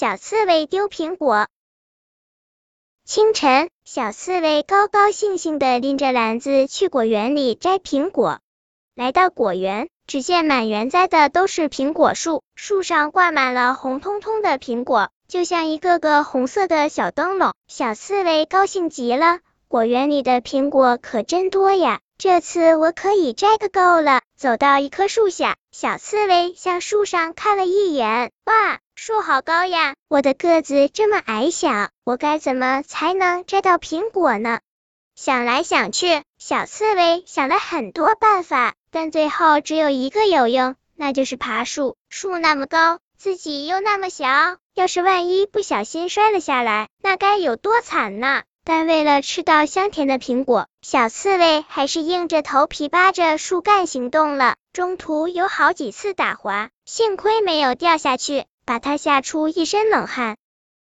[0.00, 1.46] 小刺猬丢苹果。
[3.04, 8.38] 清晨，小刺猬高高兴兴的拎着篮子去果园里摘苹果。
[8.94, 17.52] 来到果园，只见满园栽的都是苹果树，树上挂满了红彤彤的苹果，就像一个个红色的小灯笼。
[17.68, 22.00] 小刺猬高兴极了，果园里的苹果可真多呀！
[22.16, 24.22] 这次我可以摘个够了。
[24.34, 29.94] 走到一棵树下，小刺猬向树上看了一眼，哇，树好高呀！
[30.08, 34.58] 我的个子这么矮小，我该怎么才能摘到苹果呢？
[35.14, 41.96] 想来想去，小刺猬想了很多办法，但最后只有一个有用，那就是爬树。
[42.08, 44.26] 树那么高，自己又那么小，
[44.74, 48.42] 要是万一不小心摔了下来，那该有多惨呢？
[48.64, 54.56] 但为了吃到香甜的苹果，小刺猬还是硬着头皮扒着树干行动了。
[54.72, 60.36] 中途有好几次打滑，幸亏没有掉下去，把它吓出一身冷汗。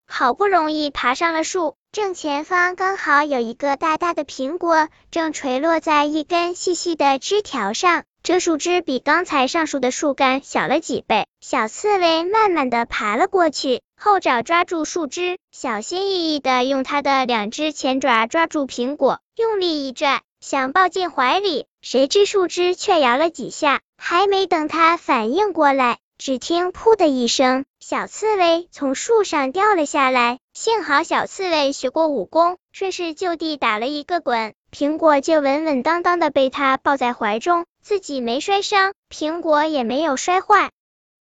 [0.08, 8.04] 好不容易爬上了树，正前方刚好有一个大大的苹果，正垂落在一根细细的枝条上。
[8.26, 11.28] 这树枝比刚才上树的树干小了几倍。
[11.40, 21.66] 小刺猬慢慢的爬了过去，后爪抓住树枝，小心翼翼的用它的两只前爪抓住苹果，用力一拽，想抱进怀里。
[21.82, 30.40] 谁知树枝却摇了几下，还没等它反应过来，只听噗的一声，小刺猬从树上掉了下来。
[30.52, 37.66] 幸好小刺猬学过武功，顺势就地打了一个滚，苹果就稳稳当当的被它抱在怀中。
[37.86, 40.72] 自己没摔伤，苹果也没有摔坏。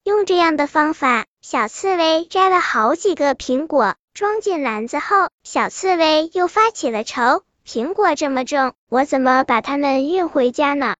[0.04, 10.96] 用这样的方法，小刺猬摘了好几个苹果，装进篮子后，小刺猬又发起了愁：苹果这么重，我怎么把它们运回家呢？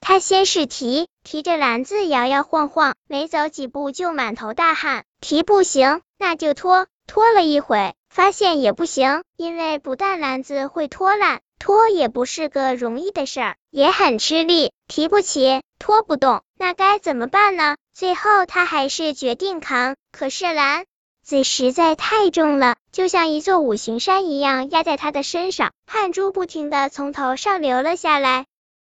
[0.00, 5.04] 他先是提，提着篮子摇摇晃晃，没走几步就满头大汗。
[5.20, 11.40] 提不行，那就拖，拖了一会，发现也不行，因为不但篮子会拖烂。
[11.60, 17.76] 拖也不是个容易的事儿，也很吃力，提不起，拖不动，那该怎么办呢？
[17.94, 20.84] 最后他还是决定扛，可是篮
[21.24, 28.46] 子实在太重了，就像一座五行山一样压在他的身上，汗珠不停的从头上流了下来，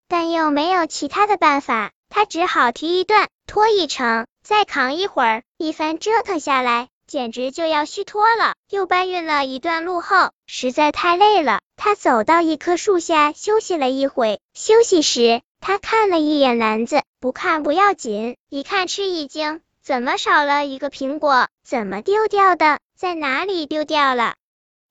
[0.09, 6.89] 但又没有其他的办法，他只好提一段，拖一程，再扛一会儿，一番折腾下来。
[7.11, 8.55] 简直就要虚脱了。
[8.71, 11.59] 又搬运了一段路后，实在太累了。
[11.75, 14.39] 他走到一棵树下休息了一会。
[14.55, 21.49] 休息时，他看了一眼篮子，不看不要紧，一看吃一惊，怎么少了一个苹果？
[21.63, 22.79] 怎么丢掉的？
[22.97, 24.35] 在哪里丢掉了？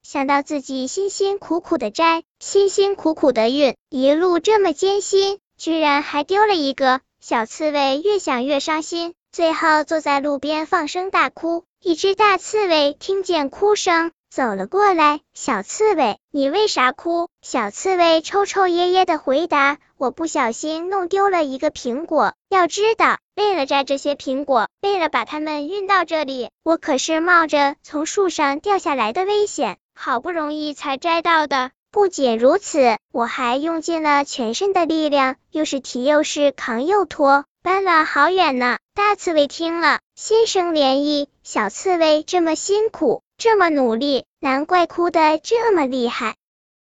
[0.03, 11.65] 想到自己辛辛苦苦的摘，辛辛苦苦的运，一路这么艰辛，居然还丢了一个，小刺猬越想越伤心，最后坐在路边放声大哭。
[11.81, 15.21] 一只大刺猬听见哭声，走了过来。
[15.33, 17.27] 小刺猬，你为啥哭？
[17.41, 22.33] 小刺猬抽抽噎噎的回答：“我不小心弄丢了一个苹果。
[22.49, 31.71] 要知道，为了摘这些苹果，为了把它们运到这里，我可是冒着从树上掉下来的危险，好不容易才摘到的。
[31.91, 38.77] 不仅如此，我还用尽了全身的力量，又是提又是扛又拖。”搬了好远呢！
[38.95, 41.27] 大刺猬听了，心生怜意。
[41.43, 46.35] 小刺猬这么辛苦，这么努力，难怪哭得这么厉害。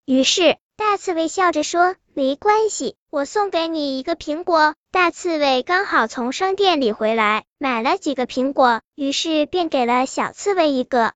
[0.05, 11.11] 于是，大刺猬笑着说：“没关系，我送给你一个苹果。”大刺猬刚好从商店里回来，买了几个苹果，于是便给了小刺猬一个。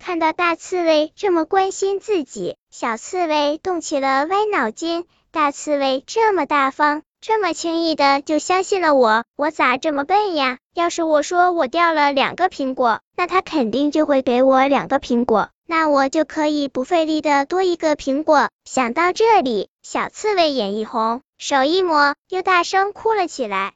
[0.00, 5.06] 看到大刺猬这么关心自己，小刺猬动起了歪脑筋。
[5.30, 7.02] 大刺猬这么大方。
[7.24, 10.58] 这么轻易的就相信了我，我咋这么笨呀？
[10.74, 18.50] 要是我说我掉了两个苹果，那他肯定就会给我两个苹果，那我就可以不费力的多一个苹果。
[18.64, 23.74] 想到这里，小刺猬眼一红，手一抹，又大声哭了起来。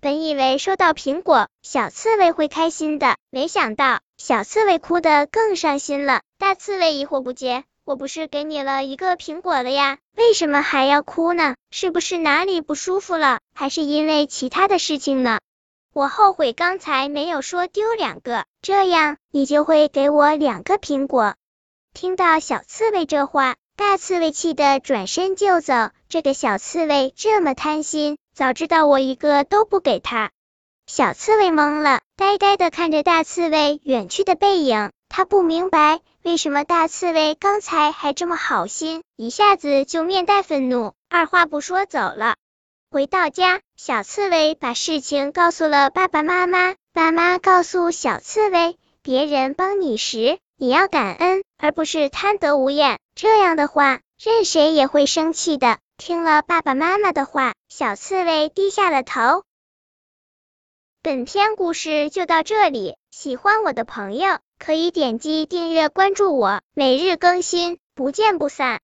[0.00, 6.22] 本以为收到苹果，小刺猬会开心的，没想到小刺猬哭得更伤心了。
[6.38, 7.64] 大刺猬疑惑不解。
[7.84, 11.56] 我不是给你了一个苹果了呀，为什么还要哭呢？
[11.70, 13.40] 是不是哪里不舒服了？
[13.54, 15.40] 还是因为其他的事情呢？
[15.98, 21.34] 我后悔刚才没有说丢两个，这样你就会给我两个苹果。
[21.92, 25.90] 听到小刺猬这话，大刺猬气得转身就走。
[26.08, 30.30] 这个小刺猬这么贪心，早知道我一个都不给他。
[30.86, 35.98] 小刺猬懵了，呆呆的看着大刺猬远去的背影，他不明白。
[36.22, 42.36] 为什么大刺猬刚才还这么好心，一下子就面带愤怒，二话不说走了？
[42.90, 52.98] 回到家，小刺猬把事情告诉了爸爸妈妈，爸妈告诉小刺猬，别人帮你时，你要感恩，而不是贪得无厌。
[53.14, 55.76] 这样的话，任谁也会生气的。
[55.98, 59.42] 听了爸爸妈妈的话，小刺猬低下了头。
[61.02, 68.76] 本篇故事就到这里，喜欢我的朋友可以点击订阅关注我，每日更新，不见不散。